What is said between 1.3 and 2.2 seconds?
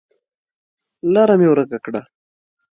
مې ورکه کړه